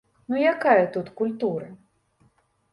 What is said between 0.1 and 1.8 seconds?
Ну якая тут культура?